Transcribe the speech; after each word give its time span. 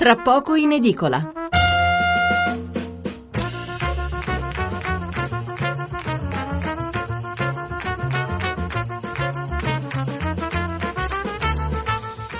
tra 0.00 0.16
poco 0.16 0.54
in 0.54 0.72
edicola. 0.72 1.30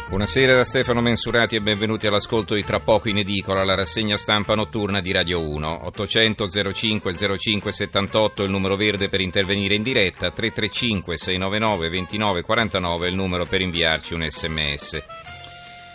Buonasera 0.08 0.54
da 0.54 0.64
Stefano 0.64 1.02
Mensurati 1.02 1.56
e 1.56 1.60
benvenuti 1.60 2.06
all'ascolto 2.06 2.54
di 2.54 2.64
Tra 2.64 2.80
poco 2.80 3.10
in 3.10 3.18
edicola, 3.18 3.62
la 3.62 3.74
rassegna 3.74 4.16
stampa 4.16 4.54
notturna 4.54 5.02
di 5.02 5.12
Radio 5.12 5.46
1. 5.46 5.84
800 5.84 6.72
05 6.72 7.36
05 7.36 7.72
78 7.72 8.42
il 8.42 8.50
numero 8.50 8.76
verde 8.76 9.10
per 9.10 9.20
intervenire 9.20 9.74
in 9.74 9.82
diretta, 9.82 10.30
335 10.30 11.18
699 11.18 11.90
29 11.90 12.40
49 12.40 13.08
il 13.08 13.14
numero 13.14 13.44
per 13.44 13.60
inviarci 13.60 14.14
un 14.14 14.26
sms. 14.26 15.02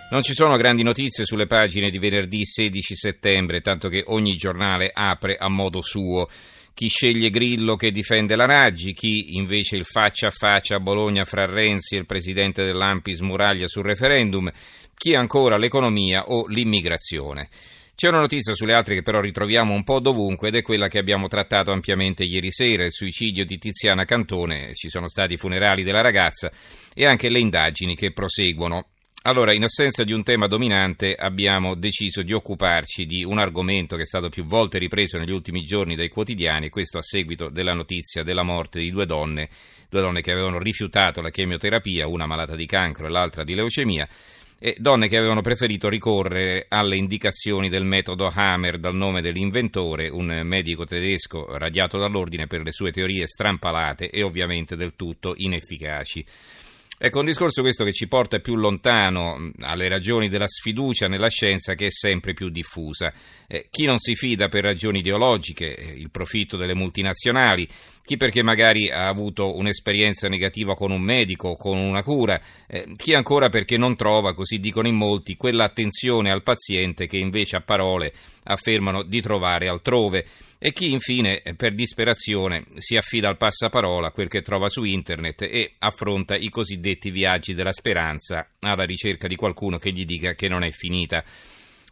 Non 0.07 0.21
ci 0.21 0.33
sono 0.33 0.55
grandi 0.55 0.83
notizie 0.83 1.25
sulle 1.25 1.47
pagine 1.47 1.89
di 1.89 1.97
venerdì 1.97 2.45
16 2.45 2.95
settembre, 2.95 3.61
tanto 3.61 3.89
che 3.89 4.03
ogni 4.05 4.35
giornale 4.35 4.91
apre 4.93 5.35
a 5.35 5.49
modo 5.49 5.81
suo 5.81 6.29
chi 6.75 6.89
sceglie 6.89 7.29
Grillo 7.29 7.77
che 7.77 7.89
difende 7.89 8.35
la 8.35 8.45
Raggi, 8.45 8.91
chi 8.91 9.37
invece 9.37 9.77
il 9.77 9.85
faccia 9.85 10.27
a 10.27 10.31
faccia 10.31 10.75
a 10.75 10.79
Bologna 10.81 11.23
fra 11.23 11.45
Renzi 11.45 11.95
e 11.95 11.99
il 11.99 12.05
presidente 12.05 12.65
dell'Ampi 12.65 13.13
smuraglia 13.13 13.65
sul 13.65 13.85
referendum, 13.85 14.51
chi 14.93 15.15
ancora 15.15 15.55
l'economia 15.55 16.25
o 16.27 16.45
l'immigrazione. 16.47 17.47
C'è 17.95 18.09
una 18.09 18.19
notizia 18.19 18.53
sulle 18.53 18.73
altre 18.73 18.95
che 18.95 19.01
però 19.03 19.21
ritroviamo 19.21 19.73
un 19.73 19.85
po' 19.85 20.01
dovunque 20.01 20.49
ed 20.49 20.55
è 20.55 20.61
quella 20.61 20.89
che 20.89 20.99
abbiamo 20.99 21.29
trattato 21.29 21.71
ampiamente 21.71 22.25
ieri 22.25 22.51
sera, 22.51 22.83
il 22.83 22.91
suicidio 22.91 23.45
di 23.45 23.57
Tiziana 23.57 24.03
Cantone, 24.03 24.73
ci 24.73 24.89
sono 24.89 25.07
stati 25.07 25.35
i 25.35 25.37
funerali 25.37 25.81
della 25.81 26.01
ragazza 26.01 26.51
e 26.93 27.05
anche 27.05 27.29
le 27.29 27.39
indagini 27.39 27.95
che 27.95 28.11
proseguono. 28.11 28.89
Allora, 29.27 29.55
in 29.55 29.63
assenza 29.63 30.03
di 30.03 30.13
un 30.13 30.21
tema 30.21 30.45
dominante, 30.45 31.15
abbiamo 31.15 31.73
deciso 31.73 32.21
di 32.21 32.31
occuparci 32.31 33.07
di 33.07 33.23
un 33.23 33.39
argomento 33.39 33.95
che 33.95 34.03
è 34.03 34.05
stato 34.05 34.29
più 34.29 34.45
volte 34.45 34.77
ripreso 34.77 35.17
negli 35.17 35.31
ultimi 35.31 35.63
giorni 35.63 35.95
dai 35.95 36.09
quotidiani, 36.09 36.69
questo 36.69 36.99
a 36.99 37.01
seguito 37.01 37.49
della 37.49 37.73
notizia 37.73 38.21
della 38.21 38.43
morte 38.43 38.77
di 38.79 38.91
due 38.91 39.07
donne, 39.07 39.49
due 39.89 40.01
donne 40.01 40.21
che 40.21 40.31
avevano 40.31 40.59
rifiutato 40.59 41.21
la 41.21 41.31
chemioterapia, 41.31 42.05
una 42.05 42.27
malata 42.27 42.55
di 42.55 42.67
cancro 42.67 43.07
e 43.07 43.09
l'altra 43.09 43.43
di 43.43 43.55
leucemia, 43.55 44.07
e 44.59 44.75
donne 44.77 45.07
che 45.07 45.17
avevano 45.17 45.41
preferito 45.41 45.89
ricorrere 45.89 46.67
alle 46.69 46.95
indicazioni 46.95 47.67
del 47.67 47.83
metodo 47.83 48.31
Hammer 48.31 48.77
dal 48.77 48.93
nome 48.93 49.21
dell'inventore, 49.23 50.07
un 50.07 50.41
medico 50.43 50.85
tedesco 50.85 51.57
radiato 51.57 51.97
dall'ordine 51.97 52.45
per 52.45 52.61
le 52.61 52.71
sue 52.71 52.91
teorie 52.91 53.25
strampalate 53.25 54.11
e 54.11 54.21
ovviamente 54.21 54.75
del 54.75 54.95
tutto 54.95 55.33
inefficaci. 55.35 56.23
Ecco, 57.05 57.19
un 57.19 57.25
discorso 57.25 57.61
questo 57.61 57.83
che 57.83 57.93
ci 57.93 58.07
porta 58.07 58.39
più 58.39 58.55
lontano 58.55 59.51
alle 59.59 59.87
ragioni 59.87 60.27
della 60.27 60.47
sfiducia 60.47 61.07
nella 61.07 61.29
scienza 61.29 61.75
che 61.75 61.85
è 61.85 61.91
sempre 61.91 62.33
più 62.33 62.49
diffusa. 62.49 63.13
Eh, 63.45 63.67
chi 63.69 63.85
non 63.85 63.99
si 63.99 64.15
fida 64.15 64.47
per 64.47 64.63
ragioni 64.63 64.97
ideologiche, 64.97 65.75
eh, 65.75 65.91
il 65.91 66.09
profitto 66.09 66.57
delle 66.57 66.73
multinazionali, 66.73 67.67
chi 68.03 68.17
perché 68.17 68.41
magari 68.41 68.89
ha 68.89 69.07
avuto 69.07 69.55
un'esperienza 69.55 70.27
negativa 70.29 70.73
con 70.73 70.89
un 70.89 71.01
medico 71.01 71.49
o 71.49 71.55
con 71.57 71.77
una 71.77 72.01
cura, 72.01 72.41
eh, 72.67 72.87
chi 72.95 73.13
ancora 73.13 73.49
perché 73.49 73.77
non 73.77 73.95
trova, 73.95 74.33
così 74.33 74.57
dicono 74.57 74.87
in 74.87 74.95
molti, 74.95 75.37
quell'attenzione 75.37 76.31
al 76.31 76.41
paziente 76.41 77.05
che 77.05 77.17
invece 77.17 77.57
a 77.57 77.61
parole 77.61 78.13
affermano 78.45 79.03
di 79.03 79.21
trovare 79.21 79.67
altrove 79.67 80.25
e 80.57 80.71
chi 80.71 80.91
infine 80.91 81.41
per 81.55 81.75
disperazione 81.75 82.65
si 82.77 82.95
affida 82.95 83.27
al 83.27 83.37
passaparola, 83.37 84.11
quel 84.11 84.29
che 84.29 84.41
trova 84.41 84.69
su 84.69 84.83
internet 84.83 85.43
e 85.43 85.73
affronta 85.79 86.35
i 86.35 86.49
cosiddetti 86.49 87.11
viaggi 87.11 87.53
della 87.53 87.73
speranza 87.73 88.47
alla 88.59 88.85
ricerca 88.85 89.27
di 89.27 89.35
qualcuno 89.35 89.77
che 89.77 89.91
gli 89.91 90.05
dica 90.05 90.33
che 90.33 90.47
non 90.47 90.63
è 90.63 90.71
finita. 90.71 91.23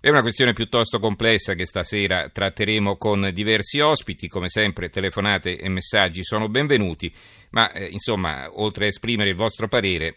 È 0.04 0.09
una 0.09 0.22
questione 0.22 0.52
piuttosto 0.52 1.00
complessa 1.00 1.54
che 1.54 1.66
stasera 1.66 2.28
tratteremo 2.28 2.98
con 2.98 3.30
diversi 3.31 3.80
ospiti, 3.80 4.28
come 4.28 4.50
sempre 4.50 4.90
telefonate 4.90 5.58
e 5.58 5.70
messaggi 5.70 6.25
sono 6.25 6.50
benvenuti, 6.50 7.14
ma 7.52 7.72
eh, 7.72 7.85
insomma, 7.85 8.50
oltre 8.52 8.85
a 8.85 8.88
esprimere 8.90 9.30
il 9.30 9.38
vostro 9.38 9.70
parere, 9.70 10.16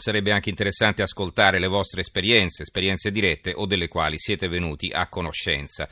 sarebbe 0.00 0.32
anche 0.32 0.50
interessante 0.50 1.02
ascoltare 1.02 1.58
le 1.58 1.68
vostre 1.68 2.00
esperienze, 2.00 2.62
esperienze 2.62 3.10
dirette 3.10 3.52
o 3.54 3.66
delle 3.66 3.88
quali 3.88 4.18
siete 4.18 4.48
venuti 4.48 4.90
a 4.92 5.08
conoscenza. 5.08 5.88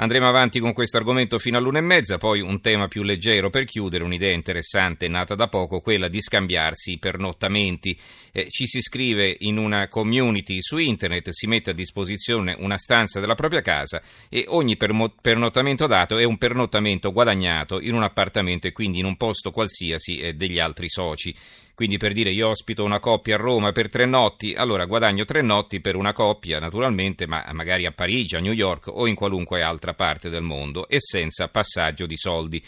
Andremo 0.00 0.28
avanti 0.28 0.60
con 0.60 0.72
questo 0.72 0.96
argomento 0.96 1.38
fino 1.38 1.58
all'una 1.58 1.78
e 1.78 1.82
mezza, 1.82 2.18
poi 2.18 2.40
un 2.40 2.60
tema 2.60 2.86
più 2.86 3.02
leggero 3.02 3.50
per 3.50 3.64
chiudere, 3.64 4.04
un'idea 4.04 4.32
interessante 4.32 5.08
nata 5.08 5.34
da 5.34 5.48
poco, 5.48 5.80
quella 5.80 6.06
di 6.06 6.20
scambiarsi 6.20 6.98
pernottamenti. 6.98 7.98
Eh, 8.30 8.46
ci 8.48 8.66
si 8.68 8.78
iscrive 8.78 9.34
in 9.40 9.56
una 9.56 9.88
community 9.88 10.58
su 10.60 10.78
internet, 10.78 11.30
si 11.30 11.48
mette 11.48 11.70
a 11.70 11.74
disposizione 11.74 12.54
una 12.60 12.78
stanza 12.78 13.18
della 13.18 13.34
propria 13.34 13.60
casa 13.60 14.00
e 14.28 14.44
ogni 14.46 14.76
permo- 14.76 15.12
pernottamento 15.20 15.88
dato 15.88 16.16
è 16.16 16.22
un 16.22 16.38
pernottamento 16.38 17.10
guadagnato 17.10 17.80
in 17.80 17.94
un 17.94 18.04
appartamento 18.04 18.68
e 18.68 18.72
quindi 18.72 19.00
in 19.00 19.04
un 19.04 19.16
posto 19.16 19.50
qualsiasi 19.50 20.18
eh, 20.18 20.34
degli 20.34 20.60
altri 20.60 20.88
soci. 20.88 21.34
Quindi 21.78 21.96
per 21.96 22.12
dire 22.12 22.32
io 22.32 22.48
ospito 22.48 22.82
una 22.82 22.98
coppia 22.98 23.36
a 23.36 23.38
Roma 23.38 23.70
per 23.70 23.88
tre 23.88 24.04
notti, 24.04 24.52
allora 24.52 24.84
guadagno 24.84 25.24
tre 25.24 25.42
notti 25.42 25.80
per 25.80 25.94
una 25.94 26.12
coppia 26.12 26.58
naturalmente, 26.58 27.24
ma 27.28 27.46
magari 27.52 27.86
a 27.86 27.92
Parigi, 27.92 28.34
a 28.34 28.40
New 28.40 28.50
York 28.50 28.88
o 28.88 29.06
in 29.06 29.14
qualunque 29.14 29.62
altra 29.62 29.94
parte 29.94 30.28
del 30.28 30.42
mondo 30.42 30.88
e 30.88 30.96
senza 30.98 31.46
passaggio 31.46 32.04
di 32.04 32.16
soldi. 32.16 32.60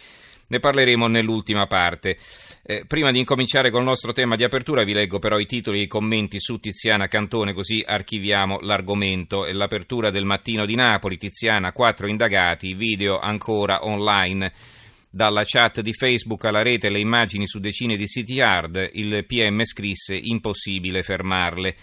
Ne 0.47 0.60
parleremo 0.60 1.09
nell'ultima 1.09 1.66
parte. 1.66 2.19
Eh, 2.62 2.84
prima 2.87 3.10
di 3.10 3.19
incominciare 3.19 3.72
col 3.72 3.82
nostro 3.82 4.12
tema 4.12 4.37
di 4.37 4.44
apertura 4.44 4.84
vi 4.84 4.93
leggo 4.93 5.19
però 5.19 5.41
i 5.41 5.47
titoli 5.47 5.81
e 5.81 5.82
i 5.82 5.87
commenti 5.88 6.38
su 6.38 6.60
Tiziana 6.60 7.09
Cantone 7.09 7.53
così 7.53 7.82
archiviamo 7.84 8.60
l'argomento. 8.60 9.44
L'apertura 9.50 10.10
del 10.10 10.25
mattino 10.25 10.65
di 10.65 10.77
Napoli, 10.77 11.16
Tiziana, 11.16 11.72
quattro 11.72 12.06
indagati, 12.06 12.75
video 12.75 13.19
ancora 13.19 13.84
online. 13.84 14.53
Dalla 15.12 15.43
chat 15.44 15.81
di 15.81 15.93
Facebook 15.93 16.44
alla 16.44 16.62
rete 16.62 16.88
le 16.88 17.00
immagini 17.00 17.48
su 17.48 17.59
decine 17.59 17.97
di 17.97 18.06
siti 18.06 18.41
hard, 18.41 18.91
il 18.93 19.26
PM 19.26 19.65
scrisse 19.65 20.15
impossibile 20.15 21.03
fermarle. 21.03 21.75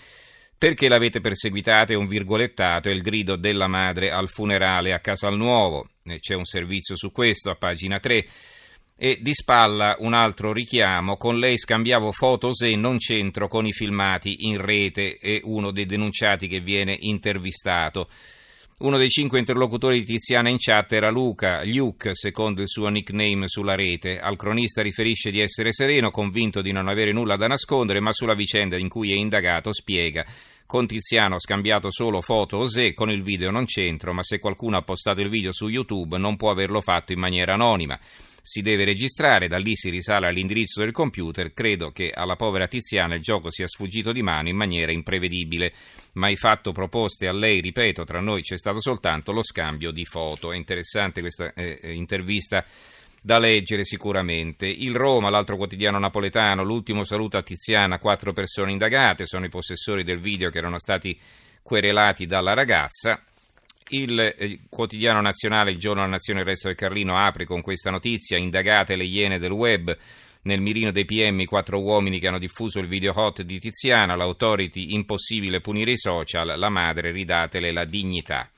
Perché 0.57 0.87
l'avete 0.87 1.19
perseguitate? 1.19 1.93
Un 1.93 2.07
virgolettato 2.07 2.87
è 2.87 2.91
il 2.93 3.01
grido 3.01 3.35
della 3.35 3.67
madre 3.67 4.11
al 4.11 4.29
funerale 4.29 4.93
a 4.93 4.99
Casalnuovo. 4.99 5.89
C'è 6.17 6.35
un 6.35 6.45
servizio 6.45 6.95
su 6.95 7.11
questo 7.11 7.49
a 7.49 7.55
pagina 7.55 7.99
3. 7.99 8.25
E 8.95 9.19
di 9.21 9.33
spalla 9.33 9.97
un 9.99 10.13
altro 10.13 10.53
richiamo. 10.53 11.17
Con 11.17 11.37
lei 11.37 11.57
scambiavo 11.57 12.13
foto 12.13 12.55
se 12.55 12.75
non 12.75 12.97
c'entro 12.97 13.49
con 13.49 13.67
i 13.67 13.73
filmati 13.73 14.47
in 14.47 14.59
rete 14.59 15.17
e 15.19 15.41
uno 15.43 15.71
dei 15.71 15.85
denunciati 15.85 16.47
che 16.47 16.61
viene 16.61 16.97
intervistato. 16.97 18.07
Uno 18.79 18.97
dei 18.97 19.09
cinque 19.09 19.39
interlocutori 19.39 19.97
di 19.97 20.05
Tiziana 20.05 20.49
in 20.49 20.57
chat 20.59 20.93
era 20.93 21.09
Luca, 21.09 21.63
Luke, 21.65 22.13
secondo 22.13 22.61
il 22.61 22.67
suo 22.67 22.89
nickname 22.89 23.47
sulla 23.47 23.73
rete. 23.73 24.19
Al 24.19 24.35
cronista 24.35 24.83
riferisce 24.83 25.31
di 25.31 25.39
essere 25.39 25.73
sereno, 25.73 26.11
convinto 26.11 26.61
di 26.61 26.71
non 26.71 26.87
avere 26.87 27.11
nulla 27.11 27.37
da 27.37 27.47
nascondere, 27.47 27.99
ma 28.01 28.13
sulla 28.13 28.35
vicenda 28.35 28.77
in 28.77 28.87
cui 28.87 29.11
è 29.11 29.15
indagato 29.15 29.73
spiega. 29.73 30.23
Con 30.67 30.85
Tiziano 30.85 31.35
ho 31.35 31.39
scambiato 31.39 31.89
solo 31.89 32.21
foto 32.21 32.57
o 32.57 32.69
se, 32.69 32.93
con 32.93 33.09
il 33.09 33.23
video 33.23 33.49
non 33.49 33.65
c'entro, 33.65 34.13
ma 34.13 34.21
se 34.21 34.37
qualcuno 34.37 34.77
ha 34.77 34.83
postato 34.83 35.21
il 35.21 35.29
video 35.29 35.51
su 35.51 35.69
YouTube 35.69 36.19
non 36.19 36.35
può 36.35 36.51
averlo 36.51 36.79
fatto 36.79 37.13
in 37.13 37.19
maniera 37.19 37.55
anonima 37.55 37.99
si 38.47 38.61
deve 38.61 38.85
registrare, 38.85 39.49
da 39.49 39.57
lì 39.57 39.75
si 39.75 39.89
risale 39.89 40.25
all'indirizzo 40.25 40.79
del 40.79 40.93
computer, 40.93 41.51
credo 41.51 41.91
che 41.91 42.11
alla 42.15 42.37
povera 42.37 42.65
Tiziana 42.65 43.15
il 43.15 43.21
gioco 43.21 43.51
sia 43.51 43.67
sfuggito 43.67 44.13
di 44.13 44.21
mano 44.21 44.47
in 44.47 44.55
maniera 44.55 44.93
imprevedibile. 44.93 45.73
Mai 46.13 46.37
fatto 46.37 46.71
proposte 46.71 47.27
a 47.27 47.33
lei, 47.33 47.59
ripeto, 47.59 48.05
tra 48.05 48.21
noi 48.21 48.43
c'è 48.43 48.57
stato 48.57 48.79
soltanto 48.79 49.33
lo 49.33 49.43
scambio 49.43 49.91
di 49.91 50.05
foto. 50.05 50.53
È 50.53 50.55
interessante 50.55 51.19
questa 51.19 51.51
eh, 51.53 51.77
eh 51.81 51.91
intervista 51.91 52.63
da 53.21 53.37
leggere 53.37 53.83
sicuramente. 53.83 54.65
Il 54.65 54.95
Roma, 54.95 55.29
l'altro 55.29 55.57
quotidiano 55.57 55.99
napoletano, 55.99 56.63
l'ultimo 56.63 57.03
saluto 57.03 57.35
a 57.35 57.43
Tiziana, 57.43 57.99
quattro 57.99 58.31
persone 58.31 58.71
indagate, 58.71 59.25
sono 59.25 59.43
i 59.43 59.49
possessori 59.49 60.05
del 60.05 60.21
video 60.21 60.49
che 60.51 60.59
erano 60.59 60.79
stati 60.79 61.19
querelati 61.61 62.25
dalla 62.25 62.53
ragazza. 62.53 63.21
Il 63.89 64.19
eh, 64.19 64.59
quotidiano 64.69 65.21
nazionale, 65.21 65.71
il 65.71 65.77
giorno 65.77 66.01
della 66.01 66.13
nazione, 66.13 66.41
il 66.41 66.45
resto 66.45 66.67
del 66.67 66.75
Carlino 66.75 67.17
apre 67.17 67.45
con 67.45 67.61
questa 67.61 67.89
notizia, 67.89 68.37
indagate 68.37 68.95
le 68.95 69.05
iene 69.05 69.39
del 69.39 69.51
web. 69.51 69.95
Nel 70.43 70.61
mirino 70.61 70.91
dei 70.91 71.05
PM 71.05 71.43
quattro 71.45 71.81
uomini 71.81 72.19
che 72.19 72.27
hanno 72.27 72.39
diffuso 72.39 72.79
il 72.79 72.87
video 72.87 73.11
hot 73.15 73.41
di 73.41 73.59
Tiziana, 73.59 74.15
l'autority 74.15 74.93
impossibile 74.93 75.59
punire 75.59 75.91
i 75.91 75.97
social, 75.97 76.57
la 76.57 76.69
madre 76.69 77.11
ridatele 77.11 77.71
la 77.71 77.83
dignità. 77.83 78.49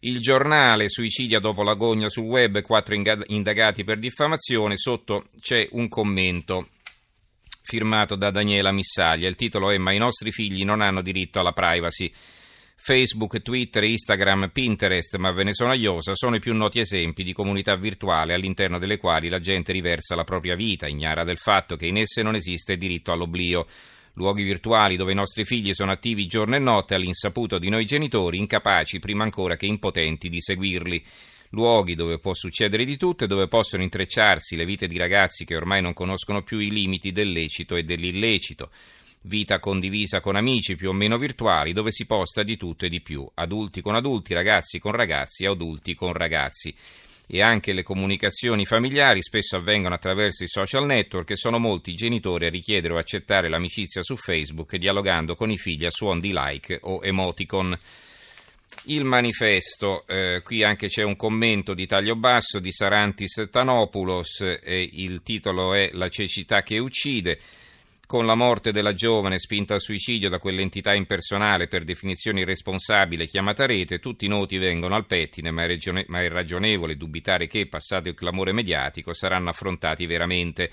Il 0.00 0.20
giornale 0.20 0.88
suicidia 0.88 1.38
dopo 1.38 1.62
l'agonia 1.62 2.08
sul 2.08 2.24
web, 2.24 2.60
quattro 2.62 2.94
indagati 2.94 3.82
per 3.82 3.98
diffamazione, 3.98 4.76
sotto 4.76 5.28
c'è 5.40 5.66
un 5.72 5.88
commento 5.88 6.68
firmato 7.62 8.14
da 8.14 8.30
Daniela 8.30 8.72
Missaglia. 8.72 9.28
Il 9.28 9.34
titolo 9.34 9.70
è 9.70 9.78
Ma 9.78 9.92
i 9.92 9.98
nostri 9.98 10.30
figli 10.30 10.64
non 10.64 10.80
hanno 10.80 11.02
diritto 11.02 11.40
alla 11.40 11.52
privacy. 11.52 12.12
Facebook, 12.88 13.42
Twitter, 13.42 13.82
Instagram, 13.82 14.50
Pinterest, 14.52 15.16
ma 15.16 15.32
ve 15.32 15.42
ne 15.42 15.54
sono 15.54 15.72
a 15.72 15.74
iosa, 15.74 16.14
sono 16.14 16.36
i 16.36 16.38
più 16.38 16.54
noti 16.54 16.78
esempi 16.78 17.24
di 17.24 17.32
comunità 17.32 17.74
virtuali 17.74 18.32
all'interno 18.32 18.78
delle 18.78 18.96
quali 18.96 19.28
la 19.28 19.40
gente 19.40 19.72
riversa 19.72 20.14
la 20.14 20.22
propria 20.22 20.54
vita, 20.54 20.86
ignara 20.86 21.24
del 21.24 21.36
fatto 21.36 21.74
che 21.74 21.86
in 21.86 21.96
esse 21.96 22.22
non 22.22 22.36
esiste 22.36 22.76
diritto 22.76 23.10
all'oblio. 23.10 23.66
luoghi 24.12 24.44
virtuali 24.44 24.94
dove 24.94 25.10
i 25.10 25.16
nostri 25.16 25.44
figli 25.44 25.74
sono 25.74 25.90
attivi 25.90 26.28
giorno 26.28 26.54
e 26.54 26.60
notte 26.60 26.94
all'insaputo 26.94 27.58
di 27.58 27.70
noi 27.70 27.86
genitori, 27.86 28.38
incapaci 28.38 29.00
prima 29.00 29.24
ancora 29.24 29.56
che 29.56 29.66
impotenti 29.66 30.28
di 30.28 30.40
seguirli. 30.40 31.04
Luoghi 31.50 31.96
dove 31.96 32.20
può 32.20 32.34
succedere 32.34 32.84
di 32.84 32.96
tutto 32.96 33.24
e 33.24 33.26
dove 33.26 33.48
possono 33.48 33.82
intrecciarsi 33.82 34.54
le 34.54 34.64
vite 34.64 34.86
di 34.86 34.96
ragazzi 34.96 35.44
che 35.44 35.56
ormai 35.56 35.82
non 35.82 35.92
conoscono 35.92 36.44
più 36.44 36.60
i 36.60 36.70
limiti 36.70 37.10
del 37.10 37.32
lecito 37.32 37.74
e 37.74 37.82
dell'illecito. 37.82 38.70
Vita 39.26 39.58
condivisa 39.58 40.20
con 40.20 40.36
amici 40.36 40.76
più 40.76 40.90
o 40.90 40.92
meno 40.92 41.18
virtuali 41.18 41.72
dove 41.72 41.90
si 41.90 42.06
posta 42.06 42.44
di 42.44 42.56
tutto 42.56 42.84
e 42.84 42.88
di 42.88 43.00
più. 43.00 43.28
Adulti 43.34 43.80
con 43.80 43.96
adulti, 43.96 44.34
ragazzi 44.34 44.78
con 44.78 44.92
ragazzi, 44.92 45.44
adulti 45.44 45.94
con 45.94 46.12
ragazzi 46.12 46.72
e 47.28 47.42
anche 47.42 47.72
le 47.72 47.82
comunicazioni 47.82 48.64
familiari 48.64 49.20
spesso 49.20 49.56
avvengono 49.56 49.96
attraverso 49.96 50.44
i 50.44 50.48
social 50.48 50.86
network 50.86 51.30
e 51.30 51.36
sono 51.36 51.58
molti 51.58 51.90
i 51.90 51.96
genitori 51.96 52.46
a 52.46 52.50
richiedere 52.50 52.94
o 52.94 52.98
accettare 52.98 53.48
l'amicizia 53.48 54.00
su 54.02 54.16
Facebook 54.16 54.76
dialogando 54.76 55.34
con 55.34 55.50
i 55.50 55.58
figli 55.58 55.84
a 55.84 55.90
suon 55.90 56.20
di 56.20 56.30
like 56.32 56.78
o 56.82 57.00
emoticon. 57.02 57.76
Il 58.84 59.02
manifesto, 59.02 60.06
eh, 60.06 60.40
qui 60.44 60.62
anche 60.62 60.86
c'è 60.86 61.02
un 61.02 61.16
commento 61.16 61.74
di 61.74 61.86
taglio 61.86 62.14
basso 62.14 62.60
di 62.60 62.70
Sarantis 62.70 63.48
Tanopoulos, 63.50 64.42
eh, 64.62 64.88
il 64.92 65.22
titolo 65.24 65.74
è 65.74 65.90
La 65.94 66.08
cecità 66.08 66.62
che 66.62 66.78
uccide. 66.78 67.40
Con 68.06 68.24
la 68.24 68.36
morte 68.36 68.70
della 68.70 68.94
giovane 68.94 69.36
spinta 69.36 69.74
al 69.74 69.80
suicidio 69.80 70.28
da 70.28 70.38
quell'entità 70.38 70.94
impersonale 70.94 71.66
per 71.66 71.82
definizione 71.82 72.42
irresponsabile 72.42 73.26
chiamata 73.26 73.66
rete, 73.66 73.98
tutti 73.98 74.26
i 74.26 74.28
noti 74.28 74.58
vengono 74.58 74.94
al 74.94 75.06
pettine, 75.06 75.50
ma 75.50 75.64
è, 75.64 75.66
regione- 75.66 76.04
ma 76.06 76.22
è 76.22 76.28
ragionevole 76.28 76.96
dubitare 76.96 77.48
che, 77.48 77.66
passato 77.66 78.06
il 78.08 78.14
clamore 78.14 78.52
mediatico, 78.52 79.12
saranno 79.12 79.48
affrontati 79.48 80.06
veramente. 80.06 80.70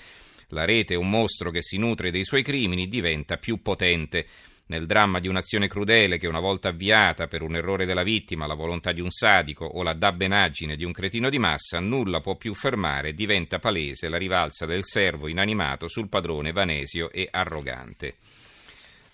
La 0.50 0.64
rete 0.64 0.94
è 0.94 0.96
un 0.96 1.10
mostro 1.10 1.50
che 1.50 1.60
si 1.60 1.76
nutre 1.76 2.12
dei 2.12 2.24
suoi 2.24 2.44
crimini, 2.44 2.86
diventa 2.86 3.36
più 3.36 3.60
potente. 3.60 4.26
Nel 4.66 4.86
dramma 4.86 5.20
di 5.20 5.28
un'azione 5.28 5.68
crudele 5.68 6.16
che 6.16 6.26
una 6.26 6.40
volta 6.40 6.70
avviata 6.70 7.26
per 7.26 7.42
un 7.42 7.54
errore 7.54 7.84
della 7.84 8.02
vittima, 8.02 8.46
la 8.46 8.54
volontà 8.54 8.92
di 8.92 9.02
un 9.02 9.10
sadico 9.10 9.66
o 9.66 9.82
la 9.82 9.92
dabbenaggine 9.92 10.74
di 10.74 10.84
un 10.84 10.92
cretino 10.92 11.28
di 11.28 11.38
massa, 11.38 11.80
nulla 11.80 12.20
può 12.20 12.36
più 12.36 12.54
fermare, 12.54 13.12
diventa 13.12 13.58
palese 13.58 14.08
la 14.08 14.16
rivalsa 14.16 14.64
del 14.64 14.82
servo 14.82 15.28
inanimato 15.28 15.86
sul 15.86 16.08
padrone 16.08 16.52
vanesio 16.52 17.10
e 17.10 17.28
arrogante. 17.30 18.16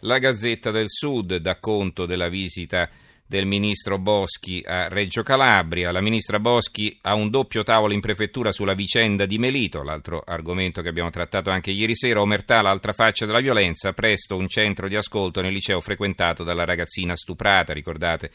La 0.05 0.19
Gazzetta 0.19 0.71
del 0.71 0.89
Sud 0.89 1.37
dà 1.37 1.57
conto 1.57 2.07
della 2.07 2.29
visita 2.29 2.89
del 3.31 3.47
ministro 3.47 3.97
Boschi 3.97 4.61
a 4.67 4.89
Reggio 4.89 5.23
Calabria. 5.23 5.93
La 5.93 6.01
ministra 6.01 6.41
Boschi 6.41 6.99
ha 7.03 7.15
un 7.15 7.31
doppio 7.31 7.63
tavolo 7.63 7.93
in 7.93 8.01
prefettura 8.01 8.51
sulla 8.51 8.75
vicenda 8.75 9.25
di 9.25 9.39
Melito, 9.39 9.85
l'altro 9.85 10.21
argomento 10.27 10.83
che 10.83 10.89
abbiamo 10.89 11.11
trattato 11.11 11.49
anche 11.49 11.71
ieri 11.71 11.95
sera. 11.95 12.23
Omertà, 12.23 12.61
l'altra 12.61 12.93
faccia 12.93 13.27
della 13.27 13.39
violenza, 13.39 13.93
presto 13.93 14.37
un 14.37 14.49
centro 14.49 14.89
di 14.89 14.97
ascolto 14.97 15.41
nel 15.43 15.53
liceo 15.53 15.79
frequentato 15.79 16.43
dalla 16.43 16.65
ragazzina 16.65 17.15
stuprata, 17.15 17.73
ricordate? 17.73 18.33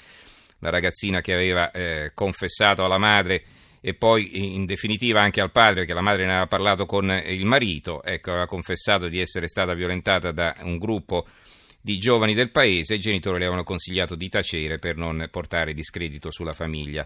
La 0.60 0.70
ragazzina 0.70 1.20
che 1.20 1.34
aveva 1.34 1.72
eh, 1.72 2.12
confessato 2.14 2.86
alla 2.86 2.98
madre 2.98 3.44
e 3.82 3.96
poi 3.96 4.54
in 4.56 4.66
definitiva 4.66 5.22
anche 5.22 5.42
al 5.42 5.52
padre, 5.52 5.80
perché 5.80 5.94
la 5.94 6.00
madre 6.00 6.24
ne 6.24 6.32
aveva 6.32 6.48
parlato 6.48 6.86
con 6.86 7.12
il 7.26 7.44
marito, 7.44 8.02
ecco, 8.02 8.30
aveva 8.30 8.46
confessato 8.46 9.10
di 9.10 9.20
essere 9.20 9.50
stata 9.50 9.74
violentata 9.74 10.32
da 10.32 10.56
un 10.62 10.78
gruppo 10.78 11.26
di 11.86 12.00
giovani 12.00 12.34
del 12.34 12.50
paese, 12.50 12.96
i 12.96 13.00
genitori 13.00 13.38
le 13.38 13.44
avevano 13.44 13.64
consigliato 13.64 14.16
di 14.16 14.28
tacere 14.28 14.80
per 14.80 14.98
non 14.98 15.28
portare 15.30 15.72
discredito 15.72 16.32
sulla 16.32 16.52
famiglia. 16.52 17.06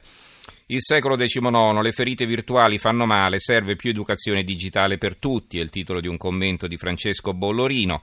Il 0.67 0.79
secolo 0.79 1.17
XIX, 1.17 1.81
le 1.81 1.91
ferite 1.91 2.25
virtuali 2.25 2.77
fanno 2.77 3.05
male, 3.05 3.39
serve 3.39 3.75
più 3.75 3.89
educazione 3.89 4.41
digitale 4.41 4.97
per 4.97 5.17
tutti, 5.17 5.59
è 5.59 5.61
il 5.61 5.69
titolo 5.69 5.99
di 5.99 6.07
un 6.07 6.15
commento 6.15 6.65
di 6.65 6.77
Francesco 6.77 7.33
Bollorino 7.33 8.01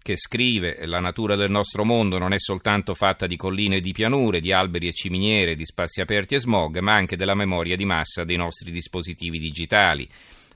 che 0.00 0.16
scrive 0.16 0.86
la 0.86 1.00
natura 1.00 1.34
del 1.34 1.50
nostro 1.50 1.84
mondo 1.84 2.18
non 2.18 2.32
è 2.32 2.38
soltanto 2.38 2.94
fatta 2.94 3.26
di 3.26 3.36
colline 3.36 3.76
e 3.76 3.80
di 3.80 3.90
pianure, 3.90 4.40
di 4.40 4.52
alberi 4.52 4.86
e 4.86 4.92
ciminiere, 4.92 5.56
di 5.56 5.64
spazi 5.64 6.00
aperti 6.02 6.36
e 6.36 6.40
smog, 6.40 6.78
ma 6.78 6.94
anche 6.94 7.16
della 7.16 7.34
memoria 7.34 7.74
di 7.74 7.84
massa 7.84 8.22
dei 8.22 8.36
nostri 8.36 8.70
dispositivi 8.70 9.40
digitali. 9.40 10.08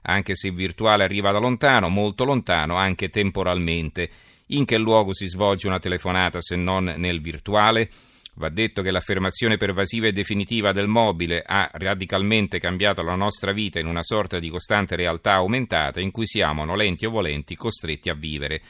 Anche 0.02 0.36
se 0.36 0.48
il 0.48 0.54
virtuale 0.54 1.02
arriva 1.02 1.32
da 1.32 1.38
lontano, 1.38 1.88
molto 1.88 2.24
lontano, 2.24 2.76
anche 2.76 3.08
temporalmente. 3.08 4.10
In 4.50 4.64
che 4.64 4.78
luogo 4.78 5.12
si 5.12 5.26
svolge 5.26 5.66
una 5.66 5.80
telefonata 5.80 6.40
se 6.40 6.54
non 6.54 6.84
nel 6.84 7.20
virtuale? 7.20 7.90
Va 8.34 8.48
detto 8.48 8.80
che 8.80 8.92
l'affermazione 8.92 9.56
pervasiva 9.56 10.06
e 10.06 10.12
definitiva 10.12 10.70
del 10.70 10.86
mobile 10.86 11.42
ha 11.44 11.68
radicalmente 11.72 12.60
cambiato 12.60 13.02
la 13.02 13.16
nostra 13.16 13.50
vita 13.50 13.80
in 13.80 13.86
una 13.86 14.04
sorta 14.04 14.38
di 14.38 14.48
costante 14.48 14.94
realtà 14.94 15.32
aumentata 15.32 16.00
in 16.00 16.12
cui 16.12 16.28
siamo, 16.28 16.64
nolenti 16.64 17.06
o 17.06 17.10
volenti, 17.10 17.56
costretti 17.56 18.08
a 18.08 18.14
vivere. 18.14 18.62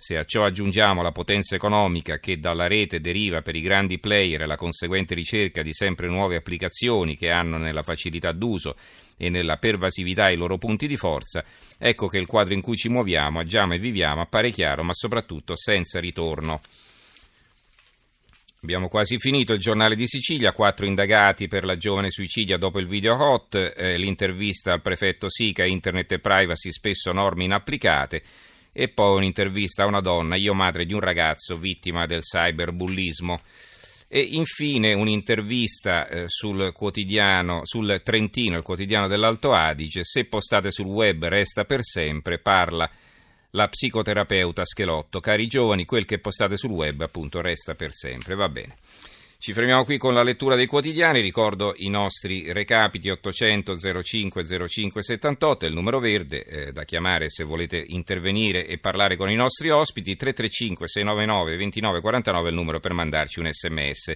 Se 0.00 0.16
a 0.16 0.24
ciò 0.24 0.46
aggiungiamo 0.46 1.02
la 1.02 1.12
potenza 1.12 1.54
economica 1.54 2.16
che 2.16 2.38
dalla 2.38 2.66
rete 2.66 3.00
deriva 3.00 3.42
per 3.42 3.54
i 3.54 3.60
grandi 3.60 3.98
player 3.98 4.40
e 4.40 4.46
la 4.46 4.56
conseguente 4.56 5.14
ricerca 5.14 5.60
di 5.60 5.74
sempre 5.74 6.08
nuove 6.08 6.36
applicazioni 6.36 7.18
che 7.18 7.30
hanno 7.30 7.58
nella 7.58 7.82
facilità 7.82 8.32
d'uso 8.32 8.76
e 9.18 9.28
nella 9.28 9.58
pervasività 9.58 10.30
i 10.30 10.36
loro 10.36 10.56
punti 10.56 10.86
di 10.86 10.96
forza, 10.96 11.44
ecco 11.76 12.06
che 12.06 12.16
il 12.16 12.24
quadro 12.24 12.54
in 12.54 12.62
cui 12.62 12.78
ci 12.78 12.88
muoviamo, 12.88 13.40
agiamo 13.40 13.74
e 13.74 13.78
viviamo 13.78 14.22
appare 14.22 14.50
chiaro, 14.50 14.82
ma 14.84 14.94
soprattutto 14.94 15.54
senza 15.54 16.00
ritorno. 16.00 16.62
Abbiamo 18.62 18.88
quasi 18.88 19.18
finito 19.18 19.52
il 19.52 19.60
giornale 19.60 19.96
di 19.96 20.06
Sicilia, 20.06 20.52
quattro 20.52 20.86
indagati 20.86 21.46
per 21.46 21.66
la 21.66 21.76
giovane 21.76 22.10
suicidia 22.10 22.56
dopo 22.56 22.78
il 22.78 22.88
video 22.88 23.22
hot, 23.22 23.54
eh, 23.76 23.98
l'intervista 23.98 24.72
al 24.72 24.80
prefetto 24.80 25.28
Sica, 25.28 25.66
internet 25.66 26.12
e 26.12 26.20
privacy 26.20 26.72
spesso 26.72 27.12
norme 27.12 27.44
inapplicate 27.44 28.22
e 28.72 28.88
poi 28.88 29.16
un'intervista 29.16 29.82
a 29.82 29.86
una 29.86 30.00
donna, 30.00 30.36
io 30.36 30.54
madre 30.54 30.84
di 30.84 30.92
un 30.92 31.00
ragazzo 31.00 31.58
vittima 31.58 32.06
del 32.06 32.22
cyberbullismo. 32.22 33.40
E 34.12 34.20
infine 34.20 34.92
un'intervista 34.92 36.08
eh, 36.08 36.24
sul 36.26 36.72
quotidiano, 36.72 37.60
sul 37.64 38.00
Trentino, 38.02 38.56
il 38.56 38.64
quotidiano 38.64 39.06
dell'Alto 39.06 39.52
Adige, 39.52 40.02
se 40.02 40.24
postate 40.24 40.72
sul 40.72 40.86
web 40.86 41.26
resta 41.26 41.64
per 41.64 41.84
sempre, 41.84 42.38
parla 42.38 42.90
la 43.50 43.68
psicoterapeuta 43.68 44.64
Schelotto. 44.64 45.20
Cari 45.20 45.46
giovani, 45.46 45.84
quel 45.84 46.06
che 46.06 46.18
postate 46.18 46.56
sul 46.56 46.70
web 46.70 47.00
appunto 47.00 47.40
resta 47.40 47.74
per 47.74 47.92
sempre, 47.92 48.34
va 48.34 48.48
bene. 48.48 48.74
Ci 49.40 49.54
fermiamo 49.54 49.86
qui 49.86 49.96
con 49.96 50.12
la 50.12 50.22
lettura 50.22 50.54
dei 50.54 50.66
quotidiani, 50.66 51.22
ricordo 51.22 51.72
i 51.76 51.88
nostri 51.88 52.52
recapiti 52.52 53.08
800 53.08 53.78
05 54.02 54.68
05 54.68 55.02
78, 55.02 55.64
il 55.64 55.72
numero 55.72 55.98
verde 55.98 56.44
eh, 56.44 56.72
da 56.72 56.84
chiamare 56.84 57.30
se 57.30 57.44
volete 57.44 57.82
intervenire 57.88 58.66
e 58.66 58.76
parlare 58.76 59.16
con 59.16 59.30
i 59.30 59.34
nostri 59.34 59.70
ospiti, 59.70 60.14
335 60.14 60.86
699 60.86 61.56
2949 61.56 62.46
è 62.46 62.50
il 62.50 62.54
numero 62.54 62.80
per 62.80 62.92
mandarci 62.92 63.40
un 63.40 63.48
sms. 63.50 64.14